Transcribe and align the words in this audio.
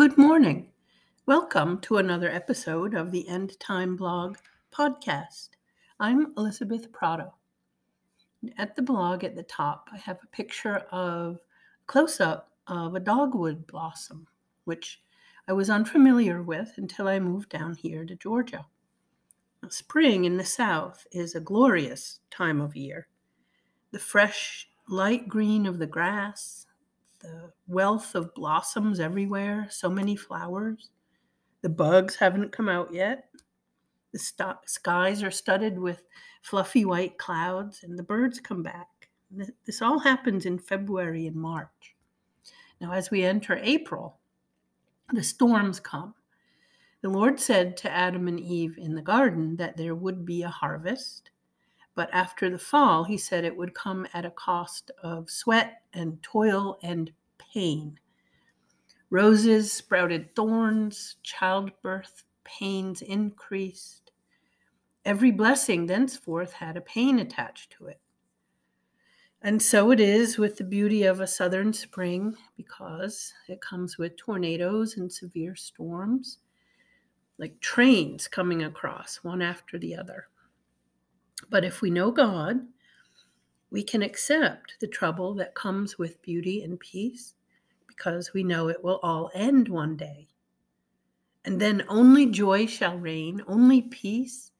Good 0.00 0.16
morning. 0.16 0.68
Welcome 1.26 1.78
to 1.80 1.98
another 1.98 2.30
episode 2.30 2.94
of 2.94 3.12
the 3.12 3.28
End 3.28 3.60
Time 3.60 3.96
Blog 3.96 4.38
podcast. 4.74 5.50
I'm 6.00 6.32
Elizabeth 6.38 6.90
Prata. 6.90 7.32
At 8.56 8.76
the 8.76 8.80
blog 8.80 9.24
at 9.24 9.36
the 9.36 9.42
top, 9.42 9.90
I 9.92 9.98
have 9.98 10.16
a 10.22 10.34
picture 10.34 10.78
of 10.90 11.40
close 11.86 12.18
up 12.18 12.48
of 12.66 12.94
a 12.94 12.98
dogwood 12.98 13.66
blossom, 13.66 14.26
which 14.64 15.02
I 15.46 15.52
was 15.52 15.68
unfamiliar 15.68 16.42
with 16.42 16.72
until 16.78 17.06
I 17.06 17.20
moved 17.20 17.50
down 17.50 17.74
here 17.74 18.06
to 18.06 18.16
Georgia. 18.16 18.64
Spring 19.68 20.24
in 20.24 20.38
the 20.38 20.46
South 20.46 21.06
is 21.12 21.34
a 21.34 21.40
glorious 21.40 22.20
time 22.30 22.62
of 22.62 22.74
year. 22.74 23.08
The 23.90 23.98
fresh 23.98 24.66
light 24.88 25.28
green 25.28 25.66
of 25.66 25.78
the 25.78 25.86
grass, 25.86 26.64
the 27.20 27.52
wealth 27.66 28.14
of 28.14 28.34
blossoms 28.34 29.00
everywhere, 29.00 29.66
so 29.70 29.88
many 29.88 30.16
flowers. 30.16 30.90
The 31.62 31.68
bugs 31.68 32.16
haven't 32.16 32.52
come 32.52 32.68
out 32.68 32.92
yet. 32.92 33.28
The 34.12 34.18
st- 34.18 34.56
skies 34.66 35.22
are 35.22 35.30
studded 35.30 35.78
with 35.78 36.02
fluffy 36.42 36.84
white 36.84 37.18
clouds, 37.18 37.82
and 37.82 37.98
the 37.98 38.02
birds 38.02 38.40
come 38.40 38.62
back. 38.62 38.88
This 39.64 39.82
all 39.82 39.98
happens 39.98 40.46
in 40.46 40.58
February 40.58 41.26
and 41.26 41.36
March. 41.36 41.94
Now, 42.80 42.92
as 42.92 43.10
we 43.10 43.22
enter 43.22 43.60
April, 43.62 44.18
the 45.12 45.22
storms 45.22 45.78
come. 45.78 46.14
The 47.02 47.10
Lord 47.10 47.38
said 47.38 47.76
to 47.78 47.90
Adam 47.90 48.28
and 48.28 48.40
Eve 48.40 48.76
in 48.78 48.94
the 48.94 49.02
garden 49.02 49.56
that 49.56 49.76
there 49.76 49.94
would 49.94 50.24
be 50.24 50.42
a 50.42 50.48
harvest, 50.48 51.29
but 52.00 52.08
after 52.14 52.48
the 52.48 52.58
fall, 52.58 53.04
he 53.04 53.18
said 53.18 53.44
it 53.44 53.58
would 53.58 53.74
come 53.74 54.08
at 54.14 54.24
a 54.24 54.30
cost 54.30 54.90
of 55.02 55.28
sweat 55.28 55.82
and 55.92 56.22
toil 56.22 56.78
and 56.82 57.12
pain. 57.36 58.00
Roses 59.10 59.70
sprouted 59.70 60.34
thorns, 60.34 61.16
childbirth 61.22 62.24
pains 62.42 63.02
increased. 63.02 64.12
Every 65.04 65.30
blessing 65.30 65.84
thenceforth 65.84 66.54
had 66.54 66.78
a 66.78 66.80
pain 66.80 67.18
attached 67.18 67.72
to 67.72 67.88
it. 67.88 68.00
And 69.42 69.60
so 69.60 69.90
it 69.90 70.00
is 70.00 70.38
with 70.38 70.56
the 70.56 70.64
beauty 70.64 71.02
of 71.02 71.20
a 71.20 71.26
southern 71.26 71.74
spring 71.74 72.34
because 72.56 73.34
it 73.46 73.60
comes 73.60 73.98
with 73.98 74.16
tornadoes 74.16 74.96
and 74.96 75.12
severe 75.12 75.54
storms, 75.54 76.38
like 77.36 77.60
trains 77.60 78.26
coming 78.26 78.62
across 78.62 79.16
one 79.22 79.42
after 79.42 79.78
the 79.78 79.94
other. 79.94 80.29
But 81.48 81.64
if 81.64 81.80
we 81.80 81.90
know 81.90 82.10
God, 82.10 82.60
we 83.70 83.82
can 83.82 84.02
accept 84.02 84.74
the 84.80 84.86
trouble 84.86 85.34
that 85.34 85.54
comes 85.54 85.96
with 85.98 86.22
beauty 86.22 86.62
and 86.62 86.78
peace 86.78 87.34
because 87.86 88.32
we 88.32 88.42
know 88.42 88.68
it 88.68 88.82
will 88.82 89.00
all 89.02 89.30
end 89.34 89.68
one 89.68 89.96
day. 89.96 90.28
And 91.44 91.60
then 91.60 91.84
only 91.88 92.26
joy 92.26 92.66
shall 92.66 92.98
reign, 92.98 93.42
only 93.46 93.82
peace. 93.82 94.50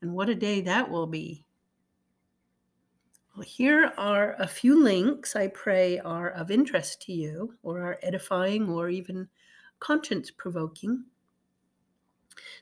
And 0.00 0.14
what 0.14 0.28
a 0.28 0.34
day 0.34 0.60
that 0.62 0.90
will 0.90 1.06
be. 1.06 1.44
Well, 3.36 3.44
here 3.44 3.92
are 3.96 4.34
a 4.38 4.46
few 4.46 4.82
links 4.82 5.34
I 5.34 5.48
pray 5.48 5.98
are 5.98 6.30
of 6.30 6.50
interest 6.50 7.02
to 7.02 7.12
you, 7.12 7.54
or 7.62 7.80
are 7.80 7.98
edifying, 8.02 8.68
or 8.68 8.88
even 8.88 9.28
conscience 9.80 10.30
provoking. 10.30 11.04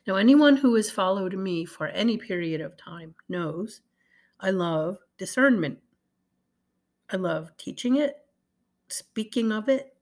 Now, 0.05 0.15
anyone 0.15 0.57
who 0.57 0.75
has 0.75 0.91
followed 0.91 1.33
me 1.33 1.65
for 1.65 1.87
any 1.87 2.17
period 2.17 2.61
of 2.61 2.77
time 2.77 3.15
knows 3.29 3.81
I 4.39 4.49
love 4.49 4.97
discernment. 5.17 5.79
I 7.09 7.17
love 7.17 7.55
teaching 7.57 7.97
it, 7.97 8.17
speaking 8.89 9.51
of 9.51 9.69
it, 9.69 9.95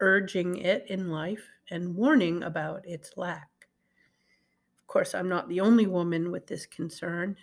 urging 0.00 0.56
it 0.56 0.86
in 0.88 1.10
life, 1.10 1.48
and 1.70 1.94
warning 1.94 2.42
about 2.42 2.86
its 2.86 3.16
lack. 3.16 3.48
Of 4.78 4.86
course, 4.86 5.14
I'm 5.14 5.28
not 5.28 5.48
the 5.48 5.60
only 5.60 5.86
woman 5.86 6.30
with 6.30 6.46
this 6.46 6.66
concern. 6.66 7.36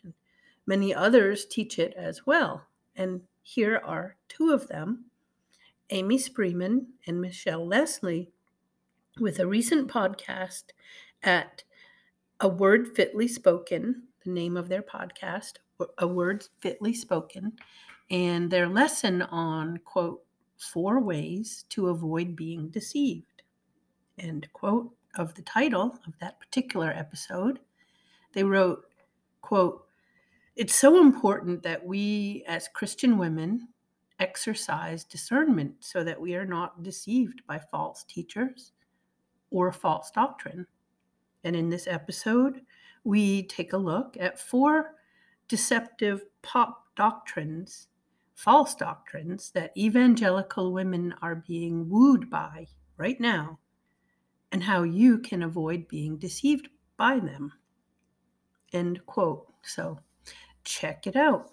Many 0.65 0.93
others 0.93 1.45
teach 1.45 1.79
it 1.79 1.93
as 1.95 2.25
well. 2.25 2.65
And 2.95 3.21
here 3.41 3.81
are 3.83 4.15
two 4.27 4.51
of 4.51 4.67
them 4.67 5.05
Amy 5.89 6.17
Spreeman 6.17 6.85
and 7.07 7.19
Michelle 7.19 7.67
Leslie 7.67 8.31
with 9.19 9.39
a 9.39 9.47
recent 9.47 9.89
podcast 9.89 10.65
at 11.23 11.63
A 12.43 12.47
Word 12.47 12.95
Fitly 12.95 13.27
Spoken, 13.27 14.01
the 14.25 14.31
name 14.31 14.57
of 14.57 14.67
their 14.67 14.81
podcast, 14.81 15.57
A 15.99 16.07
Word 16.07 16.43
Fitly 16.59 16.91
Spoken, 16.91 17.53
and 18.09 18.49
their 18.49 18.67
lesson 18.67 19.21
on, 19.21 19.77
quote, 19.85 20.23
four 20.57 20.99
ways 20.99 21.65
to 21.69 21.89
avoid 21.89 22.35
being 22.35 22.69
deceived, 22.69 23.43
end 24.17 24.47
quote, 24.53 24.91
of 25.17 25.35
the 25.35 25.43
title 25.43 25.99
of 26.07 26.17
that 26.19 26.39
particular 26.39 26.89
episode. 26.89 27.59
They 28.33 28.43
wrote, 28.43 28.85
quote, 29.41 29.85
it's 30.55 30.73
so 30.73 30.99
important 30.99 31.61
that 31.61 31.85
we 31.85 32.43
as 32.47 32.67
Christian 32.69 33.19
women 33.19 33.67
exercise 34.19 35.03
discernment 35.03 35.75
so 35.79 36.03
that 36.03 36.19
we 36.19 36.33
are 36.33 36.45
not 36.45 36.81
deceived 36.81 37.43
by 37.45 37.59
false 37.59 38.03
teachers 38.05 38.71
or 39.51 39.71
false 39.71 40.09
doctrine. 40.09 40.65
And 41.43 41.55
in 41.55 41.69
this 41.69 41.87
episode, 41.87 42.61
we 43.03 43.43
take 43.43 43.73
a 43.73 43.77
look 43.77 44.15
at 44.19 44.39
four 44.39 44.95
deceptive 45.47 46.23
pop 46.41 46.85
doctrines, 46.95 47.87
false 48.35 48.75
doctrines 48.75 49.51
that 49.51 49.75
evangelical 49.75 50.71
women 50.71 51.13
are 51.21 51.43
being 51.47 51.89
wooed 51.89 52.29
by 52.29 52.67
right 52.97 53.19
now, 53.19 53.59
and 54.51 54.63
how 54.63 54.83
you 54.83 55.17
can 55.17 55.43
avoid 55.43 55.87
being 55.87 56.17
deceived 56.17 56.69
by 56.97 57.19
them. 57.19 57.51
End 58.73 59.05
quote. 59.05 59.47
So 59.63 59.99
check 60.63 61.07
it 61.07 61.15
out. 61.15 61.49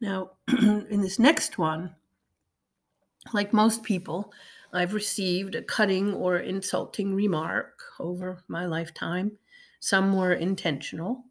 Now, 0.00 0.32
in 0.48 1.00
this 1.00 1.18
next 1.18 1.58
one, 1.58 1.94
like 3.32 3.52
most 3.52 3.82
people, 3.82 4.32
I've 4.72 4.94
received 4.94 5.54
a 5.54 5.62
cutting 5.62 6.14
or 6.14 6.38
insulting 6.38 7.14
remark 7.14 7.80
over 7.98 8.44
my 8.46 8.66
lifetime. 8.66 9.32
Some 9.80 10.12
were 10.12 10.34
intentional, 10.34 11.24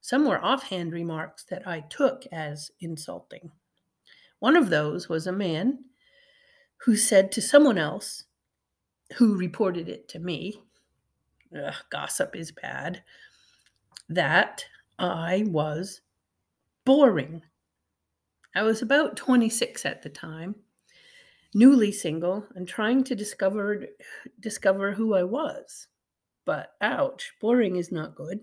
some 0.00 0.26
were 0.26 0.42
offhand 0.44 0.92
remarks 0.92 1.44
that 1.44 1.66
I 1.66 1.80
took 1.80 2.24
as 2.32 2.70
insulting. 2.80 3.52
One 4.38 4.56
of 4.56 4.70
those 4.70 5.08
was 5.08 5.26
a 5.26 5.32
man 5.32 5.84
who 6.78 6.96
said 6.96 7.30
to 7.32 7.42
someone 7.42 7.78
else, 7.78 8.24
who 9.16 9.36
reported 9.36 9.88
it 9.88 10.08
to 10.08 10.18
me, 10.18 10.60
gossip 11.90 12.34
is 12.34 12.50
bad, 12.50 13.02
that 14.08 14.64
I 14.98 15.44
was 15.46 16.00
boring. 16.84 17.42
I 18.56 18.62
was 18.62 18.82
about 18.82 19.16
26 19.16 19.86
at 19.86 20.02
the 20.02 20.08
time 20.08 20.56
newly 21.54 21.92
single 21.92 22.46
and 22.54 22.66
trying 22.66 23.04
to 23.04 23.14
discover 23.14 23.84
discover 24.40 24.92
who 24.92 25.14
I 25.14 25.24
was. 25.24 25.88
But 26.44 26.74
ouch, 26.80 27.32
boring 27.40 27.76
is 27.76 27.92
not 27.92 28.14
good. 28.14 28.40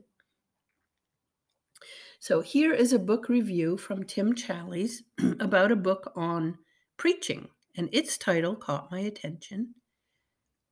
So 2.19 2.41
here 2.41 2.73
is 2.73 2.93
a 2.93 2.99
book 2.99 3.29
review 3.29 3.77
from 3.77 4.03
Tim 4.03 4.33
Challies 4.33 5.01
about 5.39 5.71
a 5.71 5.75
book 5.75 6.11
on 6.15 6.57
preaching, 6.97 7.47
and 7.77 7.89
its 7.91 8.17
title 8.17 8.55
caught 8.55 8.91
my 8.91 8.99
attention. 8.99 9.75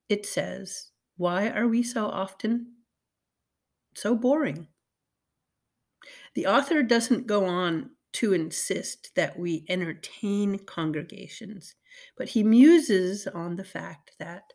It 0.10 0.26
says, 0.26 0.92
"Why 1.18 1.50
are 1.50 1.68
we 1.68 1.84
so 1.84 2.06
often 2.06 2.76
so 3.96 4.16
boring?" 4.16 4.68
The 6.36 6.48
author 6.48 6.84
doesn't 6.84 7.28
go 7.28 7.46
on 7.46 7.92
to 8.18 8.34
insist 8.34 9.14
that 9.14 9.38
we 9.38 9.64
entertain 9.70 10.58
congregations, 10.66 11.76
but 12.18 12.30
he 12.30 12.42
muses 12.42 13.28
on 13.28 13.56
the 13.56 13.64
fact 13.64 14.14
that 14.18 14.54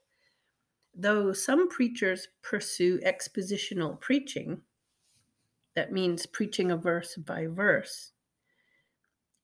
though 0.92 1.32
some 1.32 1.68
preachers 1.68 2.26
pursue 2.42 2.98
expositional 3.06 4.00
preaching, 4.00 4.62
that 5.76 5.92
means 5.92 6.26
preaching 6.26 6.72
a 6.72 6.76
verse 6.76 7.14
by 7.14 7.46
verse, 7.46 8.10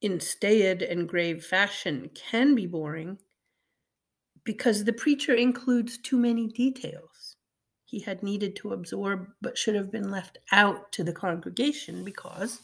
in 0.00 0.18
staid 0.18 0.82
and 0.82 1.08
grave 1.08 1.44
fashion 1.44 2.10
can 2.12 2.56
be 2.56 2.66
boring 2.66 3.18
because 4.42 4.82
the 4.82 4.92
preacher 4.92 5.34
includes 5.34 5.96
too 5.96 6.18
many 6.18 6.48
details. 6.48 7.36
He 7.84 8.00
had 8.00 8.24
needed 8.24 8.56
to 8.56 8.72
absorb 8.72 9.28
but 9.40 9.56
should 9.56 9.76
have 9.76 9.92
been 9.92 10.10
left 10.10 10.38
out 10.50 10.90
to 10.92 11.04
the 11.04 11.12
congregation 11.12 12.04
because 12.04 12.62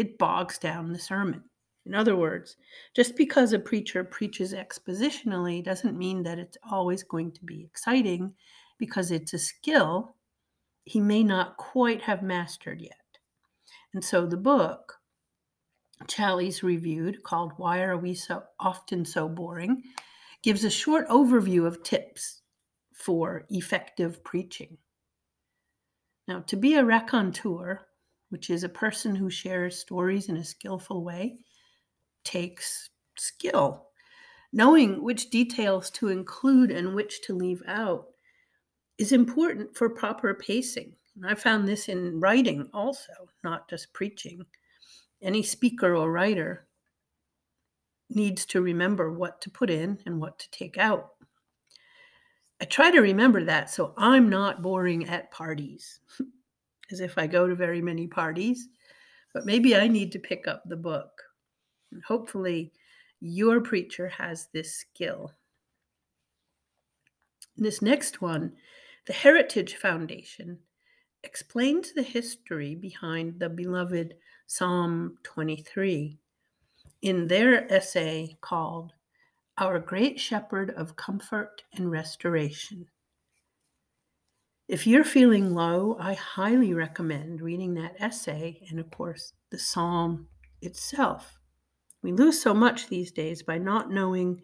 it 0.00 0.16
bogs 0.16 0.56
down 0.56 0.90
the 0.90 0.98
sermon. 0.98 1.44
In 1.84 1.94
other 1.94 2.16
words, 2.16 2.56
just 2.96 3.16
because 3.16 3.52
a 3.52 3.58
preacher 3.58 4.02
preaches 4.02 4.54
expositionally 4.54 5.62
doesn't 5.62 5.98
mean 5.98 6.22
that 6.22 6.38
it's 6.38 6.56
always 6.70 7.02
going 7.02 7.32
to 7.32 7.44
be 7.44 7.62
exciting 7.62 8.32
because 8.78 9.10
it's 9.10 9.34
a 9.34 9.38
skill 9.38 10.16
he 10.84 11.00
may 11.00 11.22
not 11.22 11.58
quite 11.58 12.00
have 12.00 12.22
mastered 12.22 12.80
yet. 12.80 12.94
And 13.92 14.02
so 14.02 14.26
the 14.26 14.38
book 14.38 14.94
Challies 16.04 16.62
reviewed 16.62 17.22
called 17.22 17.52
Why 17.58 17.82
Are 17.82 17.98
We 17.98 18.14
So 18.14 18.42
Often 18.58 19.04
So 19.04 19.28
Boring 19.28 19.82
gives 20.42 20.64
a 20.64 20.70
short 20.70 21.06
overview 21.08 21.66
of 21.66 21.82
tips 21.82 22.40
for 22.94 23.44
effective 23.50 24.24
preaching. 24.24 24.78
Now, 26.26 26.40
to 26.46 26.56
be 26.56 26.76
a 26.76 26.84
raconteur, 26.84 27.86
which 28.30 28.50
is 28.50 28.64
a 28.64 28.68
person 28.68 29.14
who 29.14 29.30
shares 29.30 29.78
stories 29.78 30.28
in 30.28 30.36
a 30.36 30.44
skillful 30.44 31.04
way, 31.04 31.36
takes 32.24 32.90
skill. 33.16 33.86
Knowing 34.52 35.02
which 35.02 35.30
details 35.30 35.90
to 35.90 36.08
include 36.08 36.70
and 36.70 36.94
which 36.94 37.22
to 37.22 37.34
leave 37.34 37.62
out 37.66 38.06
is 38.98 39.12
important 39.12 39.76
for 39.76 39.88
proper 39.88 40.34
pacing. 40.34 40.92
And 41.16 41.26
I 41.26 41.34
found 41.34 41.68
this 41.68 41.88
in 41.88 42.18
writing 42.20 42.68
also, 42.72 43.12
not 43.44 43.68
just 43.68 43.92
preaching. 43.92 44.44
Any 45.22 45.42
speaker 45.42 45.94
or 45.94 46.10
writer 46.10 46.66
needs 48.08 48.44
to 48.46 48.60
remember 48.60 49.12
what 49.12 49.40
to 49.42 49.50
put 49.50 49.70
in 49.70 49.98
and 50.06 50.20
what 50.20 50.38
to 50.38 50.50
take 50.50 50.78
out. 50.78 51.10
I 52.60 52.66
try 52.66 52.90
to 52.90 53.00
remember 53.00 53.44
that 53.44 53.70
so 53.70 53.94
I'm 53.96 54.28
not 54.28 54.62
boring 54.62 55.08
at 55.08 55.30
parties, 55.30 56.00
as 56.92 57.00
if 57.00 57.18
I 57.18 57.26
go 57.26 57.46
to 57.46 57.54
very 57.54 57.80
many 57.80 58.06
parties, 58.06 58.68
but 59.32 59.46
maybe 59.46 59.76
I 59.76 59.88
need 59.88 60.12
to 60.12 60.18
pick 60.18 60.48
up 60.48 60.62
the 60.66 60.76
book. 60.76 61.10
And 61.92 62.02
hopefully, 62.02 62.72
your 63.20 63.60
preacher 63.60 64.08
has 64.08 64.48
this 64.52 64.74
skill. 64.74 65.32
This 67.56 67.82
next 67.82 68.22
one, 68.22 68.52
the 69.06 69.12
Heritage 69.12 69.76
Foundation, 69.76 70.58
explains 71.24 71.92
the 71.92 72.02
history 72.02 72.74
behind 72.74 73.38
the 73.38 73.48
beloved 73.48 74.14
Psalm 74.46 75.18
23 75.22 76.18
in 77.02 77.26
their 77.26 77.70
essay 77.72 78.36
called 78.40 78.92
Our 79.58 79.78
Great 79.78 80.18
Shepherd 80.18 80.70
of 80.70 80.96
Comfort 80.96 81.62
and 81.74 81.90
Restoration. 81.90 82.86
If 84.70 84.86
you're 84.86 85.02
feeling 85.02 85.52
low, 85.52 85.96
I 85.98 86.14
highly 86.14 86.74
recommend 86.74 87.40
reading 87.40 87.74
that 87.74 87.96
essay 87.98 88.62
and, 88.70 88.78
of 88.78 88.88
course, 88.92 89.32
the 89.50 89.58
psalm 89.58 90.28
itself. 90.62 91.36
We 92.04 92.12
lose 92.12 92.40
so 92.40 92.54
much 92.54 92.86
these 92.86 93.10
days 93.10 93.42
by 93.42 93.58
not 93.58 93.90
knowing 93.90 94.42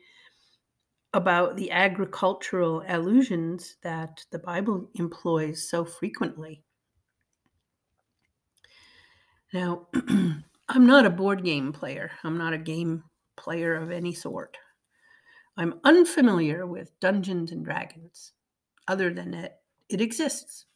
about 1.15 1.57
the 1.57 1.71
agricultural 1.71 2.83
allusions 2.89 3.77
that 3.85 4.25
the 4.33 4.41
Bible 4.41 4.91
employs 4.97 5.71
so 5.71 5.85
frequently. 5.85 6.65
Now, 9.53 9.87
I'm 10.69 10.87
not 10.87 11.07
a 11.07 11.11
board 11.11 11.45
game 11.45 11.73
player. 11.73 12.11
I'm 12.25 12.37
not 12.37 12.53
a 12.53 12.59
game 12.59 13.05
player 13.37 13.77
of 13.77 13.93
any 13.93 14.13
sort. 14.13 14.57
I'm 15.57 15.79
unfamiliar 15.85 16.67
with 16.67 16.99
Dungeons 16.99 17.53
and 17.53 17.65
Dragons, 17.65 18.33
other 18.89 19.15
than 19.15 19.31
that 19.31 19.61
it 19.89 20.01
exists. 20.01 20.67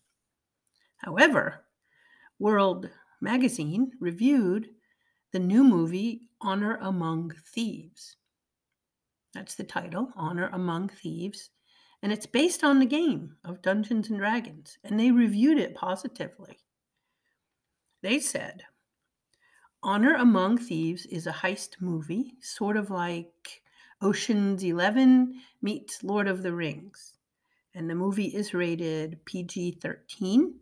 However, 0.99 1.65
World 2.39 2.89
Magazine 3.21 3.93
reviewed 4.01 4.69
the 5.33 5.39
new 5.39 5.65
movie 5.65 6.23
Honor 6.41 6.79
Among 6.81 7.33
Thieves. 7.55 8.17
That's 9.35 9.55
the 9.55 9.65
title, 9.65 10.11
Honor 10.17 10.51
Among 10.53 10.89
Thieves. 10.89 11.51
And 12.03 12.13
it's 12.13 12.27
based 12.27 12.65
on 12.65 12.79
the 12.79 12.87
game 12.87 13.37
of 13.45 13.63
Dungeons 13.63 14.09
and 14.09 14.19
Dragons. 14.19 14.79
And 14.85 14.99
they 14.99 15.11
reviewed 15.11 15.59
it 15.59 15.75
positively. 15.75 16.59
They 18.03 18.19
said 18.19 18.63
Honor 19.83 20.15
Among 20.15 20.59
Thieves 20.59 21.07
is 21.07 21.27
a 21.27 21.33
heist 21.33 21.81
movie, 21.81 22.35
sort 22.41 22.77
of 22.77 22.91
like 22.91 23.63
Ocean's 24.03 24.65
11 24.65 25.41
meets 25.63 26.03
Lord 26.03 26.27
of 26.27 26.43
the 26.43 26.53
Rings. 26.55 27.15
And 27.75 27.89
the 27.89 27.95
movie 27.95 28.27
is 28.27 28.53
rated 28.53 29.25
PG 29.25 29.79
13 29.81 30.55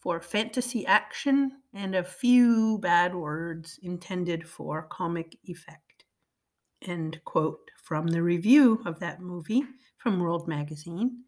for 0.00 0.20
fantasy 0.20 0.84
action 0.84 1.52
and 1.72 1.94
a 1.94 2.04
few 2.04 2.78
bad 2.78 3.14
words 3.14 3.78
intended 3.82 4.46
for 4.46 4.88
comic 4.90 5.38
effect. 5.44 6.04
End 6.82 7.20
quote 7.24 7.70
from 7.82 8.08
the 8.08 8.22
review 8.22 8.82
of 8.84 8.98
that 9.00 9.20
movie 9.20 9.62
from 9.98 10.18
World 10.18 10.48
Magazine. 10.48 11.24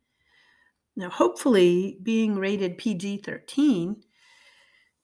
Now, 0.96 1.08
hopefully, 1.10 1.98
being 2.02 2.36
rated 2.36 2.78
PG 2.78 3.22
13 3.24 4.02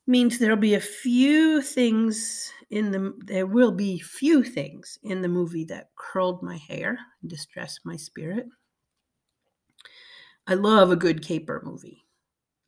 means 0.06 0.38
there'll 0.38 0.56
be 0.56 0.74
a 0.74 0.80
few 0.80 1.62
things 1.62 2.52
in 2.70 2.90
the 2.90 3.12
there 3.26 3.46
will 3.46 3.72
be 3.72 3.98
few 3.98 4.42
things 4.42 4.98
in 5.02 5.22
the 5.22 5.28
movie 5.28 5.64
that 5.64 5.90
curled 5.96 6.42
my 6.42 6.56
hair 6.56 6.98
and 7.20 7.30
distressed 7.30 7.80
my 7.84 7.96
spirit 7.96 8.46
i 10.46 10.54
love 10.54 10.90
a 10.90 10.96
good 10.96 11.24
caper 11.24 11.62
movie 11.64 12.04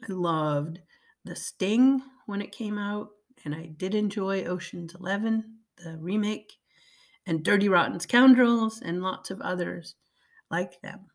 i 0.09 0.13
loved 0.13 0.81
the 1.25 1.37
sting 1.37 2.03
when 2.27 2.43
it 2.43 2.53
came 2.53 2.79
out 2.79 3.09
and 3.45 3.55
i 3.55 3.67
did 3.77 3.95
enjoy 3.95 4.45
oceans 4.45 4.95
11 4.99 5.59
the 5.79 5.97
remake 5.99 6.53
and 7.27 7.45
dirty 7.45 7.69
rotten 7.69 8.01
scoundrels 8.01 8.81
and 8.81 9.03
lots 9.03 9.31
of 9.31 9.41
others 9.41 9.95
like 10.51 10.81
them 10.83 11.07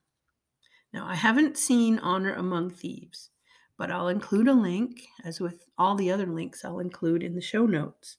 now 0.94 1.06
i 1.08 1.16
haven't 1.16 1.58
seen 1.58 2.00
honor 2.00 2.34
among 2.34 2.70
thieves 2.70 3.30
but 3.78 3.92
I'll 3.92 4.08
include 4.08 4.48
a 4.48 4.54
link, 4.54 5.08
as 5.24 5.40
with 5.40 5.66
all 5.78 5.96
the 5.96 6.12
other 6.12 6.26
links 6.26 6.66
I'll 6.66 6.80
include 6.80 7.24
in 7.24 7.36
the 7.36 7.42
show 7.42 7.66
notes, 7.66 8.18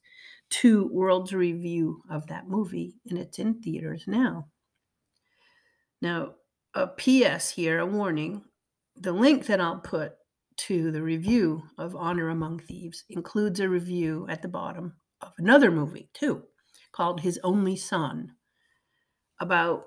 to 0.50 0.88
World's 0.88 1.34
review 1.34 2.02
of 2.10 2.26
that 2.28 2.48
movie, 2.48 2.94
and 3.08 3.18
it's 3.18 3.38
in 3.38 3.60
theaters 3.60 4.04
now. 4.06 4.46
Now, 6.00 6.34
a 6.78 6.86
PS 6.86 7.50
here, 7.50 7.80
a 7.80 7.86
warning 7.86 8.44
the 8.96 9.12
link 9.12 9.46
that 9.46 9.60
I'll 9.60 9.80
put 9.80 10.12
to 10.58 10.92
the 10.92 11.02
review 11.02 11.64
of 11.76 11.96
Honor 11.96 12.28
Among 12.28 12.60
Thieves 12.60 13.02
includes 13.08 13.58
a 13.58 13.68
review 13.68 14.26
at 14.28 14.42
the 14.42 14.48
bottom 14.48 14.94
of 15.20 15.32
another 15.38 15.72
movie, 15.72 16.08
too, 16.14 16.44
called 16.92 17.20
His 17.20 17.38
Only 17.42 17.74
Son, 17.74 18.32
about 19.40 19.86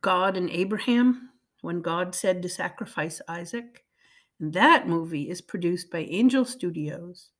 God 0.00 0.36
and 0.36 0.50
Abraham 0.50 1.30
when 1.60 1.82
God 1.82 2.16
said 2.16 2.42
to 2.42 2.48
sacrifice 2.48 3.20
Isaac 3.28 3.84
And 4.40 4.52
that 4.54 4.88
movie 4.88 5.30
is 5.30 5.40
produced 5.40 5.88
by 5.88 6.00
Angel 6.00 6.44
Studios, 6.44 7.30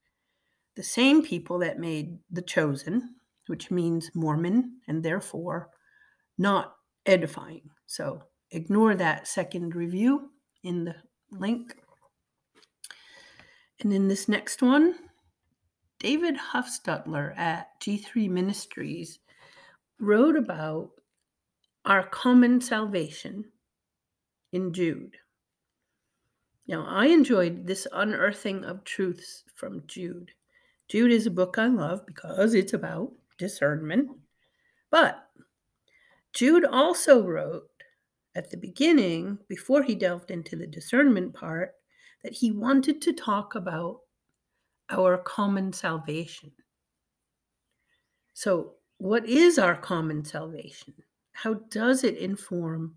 the 0.76 0.84
same 0.84 1.24
people 1.24 1.58
that 1.58 1.80
made 1.80 2.18
The 2.30 2.42
Chosen, 2.42 3.16
which 3.48 3.72
means 3.72 4.12
Mormon 4.14 4.78
and 4.86 5.02
therefore 5.02 5.70
not 6.38 6.76
edifying. 7.06 7.70
So 7.86 8.22
ignore 8.54 8.94
that 8.94 9.26
second 9.26 9.75
review 9.75 10.30
in 10.62 10.84
the 10.84 10.94
link. 11.30 11.75
And 13.80 13.92
in 13.92 14.08
this 14.08 14.28
next 14.28 14.62
one, 14.62 14.94
David 15.99 16.37
Huffstutler 16.37 17.37
at 17.37 17.80
G3 17.80 18.28
Ministries 18.30 19.18
wrote 19.99 20.37
about 20.37 20.90
our 21.84 22.06
common 22.06 22.61
salvation 22.61 23.44
in 24.52 24.73
Jude. 24.73 25.16
Now, 26.66 26.87
I 26.88 27.06
enjoyed 27.06 27.66
this 27.66 27.87
unearthing 27.92 28.64
of 28.64 28.84
truths 28.84 29.44
from 29.54 29.82
Jude. 29.87 30.30
Jude 30.88 31.11
is 31.11 31.26
a 31.26 31.30
book 31.30 31.58
I 31.58 31.66
love 31.66 32.06
because 32.06 32.54
it's 32.54 32.73
about 32.73 33.12
discernment. 33.38 34.11
But 34.90 35.26
Jude 36.32 36.64
also 36.64 37.26
wrote 37.26 37.64
at 38.34 38.50
the 38.50 38.56
beginning, 38.56 39.38
before 39.48 39.82
he 39.82 39.94
delved 39.94 40.30
into 40.30 40.56
the 40.56 40.66
discernment 40.66 41.34
part, 41.34 41.72
that 42.22 42.32
he 42.32 42.50
wanted 42.50 43.00
to 43.02 43.12
talk 43.12 43.54
about 43.54 44.00
our 44.90 45.18
common 45.18 45.72
salvation. 45.72 46.50
So, 48.32 48.74
what 48.98 49.26
is 49.26 49.58
our 49.58 49.76
common 49.76 50.24
salvation? 50.24 50.94
How 51.32 51.54
does 51.70 52.04
it 52.04 52.16
inform 52.18 52.96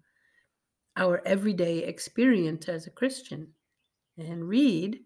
our 0.95 1.21
everyday 1.25 1.79
experience 1.79 2.67
as 2.67 2.87
a 2.87 2.91
Christian? 2.91 3.53
and 4.17 4.47
read 4.47 4.99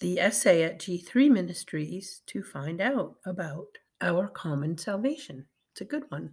the 0.00 0.18
essay 0.20 0.62
at 0.62 0.78
G3 0.78 1.30
Ministries 1.30 2.22
to 2.26 2.42
find 2.42 2.80
out 2.80 3.16
about 3.26 3.66
our 4.00 4.28
common 4.28 4.78
salvation. 4.78 5.46
It's 5.72 5.80
a 5.80 5.84
good 5.84 6.04
one. 6.08 6.30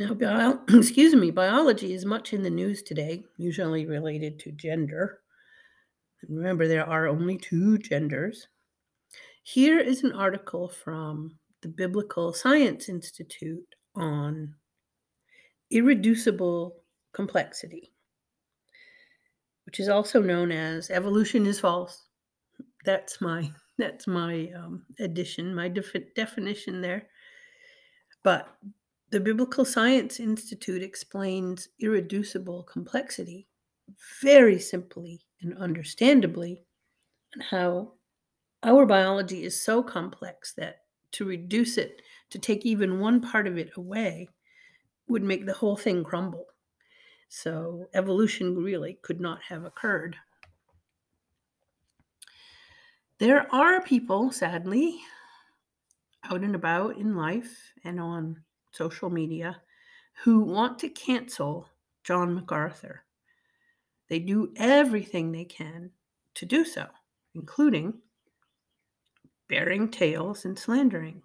Now, 0.00 0.14
bio- 0.14 0.62
excuse 0.68 1.14
me, 1.14 1.30
biology 1.30 1.92
is 1.92 2.06
much 2.06 2.32
in 2.32 2.42
the 2.42 2.50
news 2.50 2.82
today, 2.82 3.22
usually 3.36 3.84
related 3.84 4.38
to 4.40 4.50
gender. 4.52 5.20
remember, 6.26 6.66
there 6.66 6.88
are 6.88 7.06
only 7.06 7.36
two 7.36 7.76
genders. 7.78 8.48
Here 9.42 9.78
is 9.78 10.02
an 10.02 10.12
article 10.12 10.68
from 10.70 11.38
the 11.60 11.68
Biblical 11.68 12.32
Science 12.32 12.88
Institute 12.88 13.74
on 13.94 14.54
irreducible 15.70 16.76
complexity 17.12 17.92
which 19.70 19.78
is 19.78 19.88
also 19.88 20.20
known 20.20 20.50
as 20.50 20.90
evolution 20.90 21.46
is 21.46 21.60
false. 21.60 22.06
That's 22.84 23.20
my 23.20 23.52
that's 23.78 24.08
my 24.08 24.50
um, 24.56 24.84
addition, 24.98 25.54
my 25.54 25.68
def- 25.68 26.14
definition 26.16 26.80
there. 26.80 27.06
But 28.24 28.48
The 29.10 29.18
Biblical 29.18 29.64
Science 29.64 30.20
Institute 30.20 30.84
explains 30.84 31.68
irreducible 31.80 32.62
complexity 32.62 33.48
very 34.22 34.60
simply 34.60 35.20
and 35.42 35.56
understandably, 35.58 36.62
and 37.34 37.42
how 37.42 37.94
our 38.62 38.86
biology 38.86 39.42
is 39.42 39.60
so 39.60 39.82
complex 39.82 40.52
that 40.54 40.82
to 41.12 41.24
reduce 41.24 41.76
it, 41.76 42.02
to 42.30 42.38
take 42.38 42.64
even 42.64 43.00
one 43.00 43.20
part 43.20 43.48
of 43.48 43.58
it 43.58 43.70
away, 43.76 44.28
would 45.08 45.24
make 45.24 45.44
the 45.44 45.54
whole 45.54 45.76
thing 45.76 46.04
crumble. 46.04 46.46
So 47.28 47.88
evolution 47.94 48.56
really 48.56 48.98
could 49.02 49.20
not 49.20 49.42
have 49.42 49.64
occurred. 49.64 50.16
There 53.18 53.52
are 53.52 53.82
people, 53.82 54.30
sadly, 54.30 55.00
out 56.22 56.42
and 56.42 56.54
about 56.54 56.96
in 56.96 57.16
life 57.16 57.72
and 57.82 57.98
on 57.98 58.44
social 58.72 59.10
media 59.10 59.60
who 60.24 60.40
want 60.40 60.78
to 60.80 60.88
cancel 60.88 61.68
John 62.04 62.34
MacArthur. 62.34 63.04
They 64.08 64.18
do 64.18 64.52
everything 64.56 65.32
they 65.32 65.44
can 65.44 65.90
to 66.34 66.46
do 66.46 66.64
so, 66.64 66.86
including 67.34 67.94
bearing 69.48 69.90
tales 69.90 70.44
and 70.44 70.58
slandering. 70.58 71.22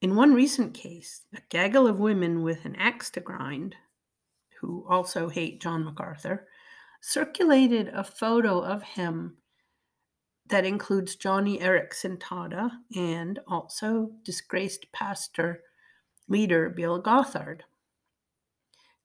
In 0.00 0.16
one 0.16 0.34
recent 0.34 0.74
case, 0.74 1.22
a 1.34 1.40
gaggle 1.48 1.86
of 1.86 1.98
women 1.98 2.42
with 2.42 2.64
an 2.64 2.76
axe 2.76 3.10
to 3.10 3.20
grind 3.20 3.74
who 4.60 4.86
also 4.88 5.28
hate 5.28 5.60
John 5.60 5.84
MacArthur, 5.84 6.46
circulated 7.00 7.88
a 7.88 8.02
photo 8.02 8.60
of 8.60 8.82
him 8.82 9.36
that 10.48 10.64
includes 10.64 11.16
Joni 11.16 11.60
Eareckson 11.60 12.18
Tada 12.18 12.70
and 12.94 13.38
also 13.48 14.10
disgraced 14.24 14.90
pastor 14.92 15.62
leader 16.28 16.68
Bill 16.68 17.00
Gothard. 17.00 17.62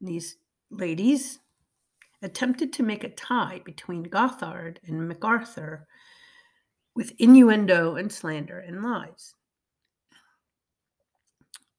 These 0.01 0.38
ladies 0.69 1.39
attempted 2.22 2.74
to 2.74 2.84
make 2.84 3.03
a 3.03 3.10
tie 3.10 3.62
between 3.63 4.03
Gothard 4.03 4.77
and 4.86 5.08
MacArthur 5.08 5.88
with 6.96 7.13
innuendo 7.17 7.96
and 7.96 8.12
slander 8.12 8.60
and 8.60 8.84
lies. 8.84 9.36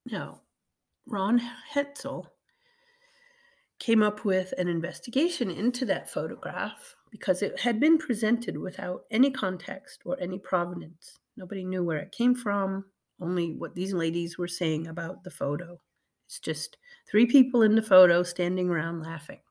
Now, 0.05 0.41
Ron 1.05 1.37
Henzel 1.37 2.27
came 3.79 4.01
up 4.01 4.25
with 4.25 4.53
an 4.57 4.67
investigation 4.67 5.51
into 5.51 5.85
that 5.85 6.09
photograph 6.09 6.95
because 7.11 7.41
it 7.41 7.59
had 7.59 7.79
been 7.79 7.97
presented 7.97 8.57
without 8.57 9.03
any 9.11 9.29
context 9.29 10.01
or 10.05 10.17
any 10.19 10.39
provenance. 10.39 11.19
Nobody 11.37 11.63
knew 11.63 11.83
where 11.83 11.99
it 11.99 12.11
came 12.11 12.33
from, 12.33 12.85
only 13.19 13.53
what 13.53 13.75
these 13.75 13.93
ladies 13.93 14.37
were 14.37 14.47
saying 14.47 14.87
about 14.87 15.23
the 15.23 15.29
photo. 15.29 15.79
It's 16.25 16.39
just 16.39 16.77
three 17.09 17.25
people 17.25 17.61
in 17.61 17.75
the 17.75 17.81
photo 17.81 18.23
standing 18.23 18.69
around 18.69 19.01
laughing. 19.01 19.41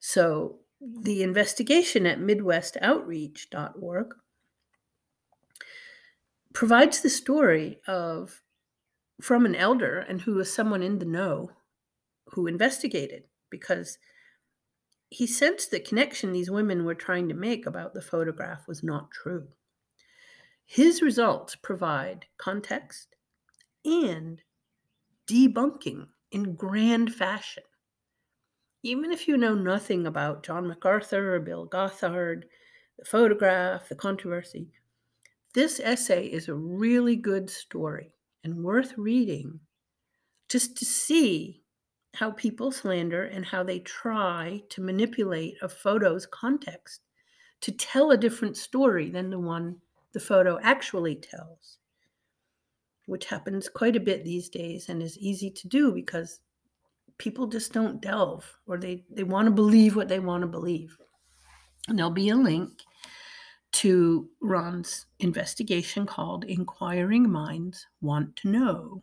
So 0.00 0.60
the 0.80 1.22
investigation 1.22 2.06
at 2.06 2.18
MidwestOutreach.org 2.18 4.14
provides 6.52 7.00
the 7.00 7.10
story 7.10 7.78
of 7.86 8.42
from 9.20 9.46
an 9.46 9.54
elder 9.54 9.98
and 10.00 10.20
who 10.20 10.38
is 10.40 10.52
someone 10.52 10.82
in 10.82 10.98
the 10.98 11.04
know 11.04 11.50
who 12.30 12.46
investigated 12.46 13.24
because 13.50 13.98
he 15.14 15.28
sensed 15.28 15.70
the 15.70 15.78
connection 15.78 16.32
these 16.32 16.50
women 16.50 16.84
were 16.84 16.94
trying 16.94 17.28
to 17.28 17.36
make 17.36 17.66
about 17.66 17.94
the 17.94 18.02
photograph 18.02 18.66
was 18.66 18.82
not 18.82 19.12
true. 19.12 19.46
His 20.66 21.02
results 21.02 21.54
provide 21.54 22.26
context 22.36 23.14
and 23.84 24.42
debunking 25.28 26.08
in 26.32 26.56
grand 26.56 27.14
fashion. 27.14 27.62
Even 28.82 29.12
if 29.12 29.28
you 29.28 29.36
know 29.36 29.54
nothing 29.54 30.04
about 30.08 30.42
John 30.42 30.66
MacArthur 30.66 31.36
or 31.36 31.38
Bill 31.38 31.64
Gothard, 31.68 32.46
the 32.98 33.04
photograph, 33.04 33.88
the 33.88 33.94
controversy, 33.94 34.66
this 35.54 35.78
essay 35.78 36.26
is 36.26 36.48
a 36.48 36.54
really 36.54 37.14
good 37.14 37.48
story 37.48 38.10
and 38.42 38.64
worth 38.64 38.98
reading 38.98 39.60
just 40.48 40.76
to 40.78 40.84
see 40.84 41.62
how 42.14 42.30
people 42.30 42.70
slander 42.70 43.24
and 43.24 43.44
how 43.44 43.62
they 43.62 43.80
try 43.80 44.62
to 44.68 44.82
manipulate 44.82 45.56
a 45.62 45.68
photo's 45.68 46.26
context 46.26 47.00
to 47.60 47.72
tell 47.72 48.10
a 48.10 48.16
different 48.16 48.56
story 48.56 49.10
than 49.10 49.30
the 49.30 49.38
one 49.38 49.76
the 50.12 50.20
photo 50.20 50.58
actually 50.62 51.16
tells, 51.16 51.78
which 53.06 53.26
happens 53.26 53.68
quite 53.68 53.96
a 53.96 54.00
bit 54.00 54.24
these 54.24 54.48
days 54.48 54.88
and 54.88 55.02
is 55.02 55.18
easy 55.18 55.50
to 55.50 55.68
do 55.68 55.92
because 55.92 56.40
people 57.18 57.46
just 57.46 57.72
don't 57.72 58.00
delve 58.00 58.44
or 58.66 58.78
they, 58.78 59.04
they 59.10 59.24
want 59.24 59.46
to 59.46 59.52
believe 59.52 59.96
what 59.96 60.08
they 60.08 60.20
want 60.20 60.42
to 60.42 60.46
believe. 60.46 60.96
And 61.88 61.98
there'll 61.98 62.10
be 62.10 62.30
a 62.30 62.36
link 62.36 62.70
to 63.72 64.28
Ron's 64.40 65.06
investigation 65.18 66.06
called 66.06 66.44
Inquiring 66.44 67.28
Minds 67.28 67.86
Want 68.00 68.36
to 68.36 68.48
Know 68.48 69.02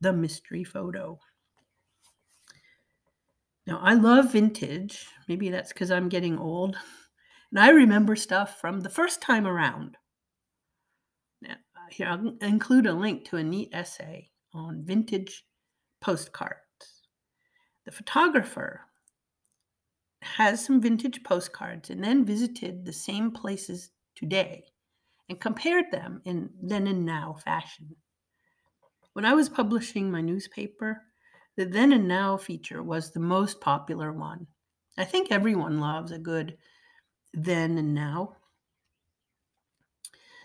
the 0.00 0.12
Mystery 0.12 0.64
Photo. 0.64 1.20
Now, 3.66 3.78
I 3.82 3.94
love 3.94 4.32
vintage. 4.32 5.06
Maybe 5.28 5.50
that's 5.50 5.72
because 5.72 5.90
I'm 5.90 6.08
getting 6.08 6.38
old. 6.38 6.76
And 7.50 7.60
I 7.60 7.70
remember 7.70 8.16
stuff 8.16 8.60
from 8.60 8.80
the 8.80 8.88
first 8.88 9.20
time 9.20 9.46
around. 9.46 9.96
Now, 11.40 11.52
uh, 11.52 11.90
here, 11.90 12.08
I'll 12.08 12.34
include 12.40 12.86
a 12.86 12.92
link 12.92 13.24
to 13.26 13.36
a 13.36 13.44
neat 13.44 13.70
essay 13.72 14.30
on 14.52 14.84
vintage 14.84 15.44
postcards. 16.00 16.56
The 17.84 17.92
photographer 17.92 18.80
has 20.22 20.64
some 20.64 20.80
vintage 20.80 21.22
postcards 21.24 21.90
and 21.90 22.02
then 22.02 22.24
visited 22.24 22.84
the 22.84 22.92
same 22.92 23.30
places 23.30 23.90
today 24.14 24.64
and 25.28 25.40
compared 25.40 25.90
them 25.90 26.20
in 26.24 26.50
then 26.62 26.86
and 26.86 27.04
now 27.04 27.36
fashion. 27.44 27.94
When 29.12 29.24
I 29.24 29.34
was 29.34 29.48
publishing 29.48 30.10
my 30.10 30.20
newspaper, 30.20 31.02
the 31.56 31.64
then 31.64 31.92
and 31.92 32.08
now 32.08 32.36
feature 32.36 32.82
was 32.82 33.10
the 33.10 33.20
most 33.20 33.60
popular 33.60 34.12
one. 34.12 34.46
I 34.96 35.04
think 35.04 35.30
everyone 35.30 35.80
loves 35.80 36.12
a 36.12 36.18
good 36.18 36.56
then 37.32 37.78
and 37.78 37.94
now. 37.94 38.36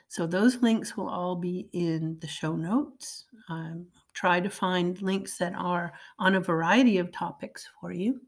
So 0.09 0.25
those 0.25 0.61
links 0.61 0.95
will 0.95 1.09
all 1.09 1.35
be 1.35 1.69
in 1.73 2.17
the 2.21 2.27
show 2.27 2.55
notes. 2.55 3.25
Um, 3.49 3.87
try 4.13 4.39
to 4.39 4.49
find 4.49 5.01
links 5.01 5.37
that 5.37 5.53
are 5.53 5.93
on 6.17 6.35
a 6.35 6.39
variety 6.39 6.97
of 6.97 7.11
topics 7.11 7.67
for 7.79 7.91
you. 7.91 8.21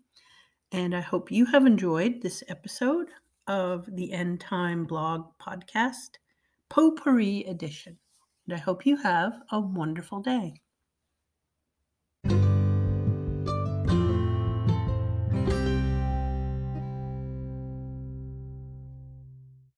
And 0.72 0.96
I 0.96 1.02
hope 1.02 1.32
you 1.32 1.46
have 1.46 1.66
enjoyed 1.66 2.22
this 2.22 2.44
episode 2.48 3.08
of 3.48 3.88
the 3.96 4.12
End 4.12 4.40
Time 4.40 4.84
blog 4.86 5.26
podcast, 5.42 6.18
Potpourri 6.70 7.46
Edition. 7.46 7.98
And 8.46 8.56
I 8.56 8.60
hope 8.60 8.86
you 8.86 8.98
have 8.98 9.34
a 9.52 9.60
wonderful 9.60 10.22
day. 10.22 10.62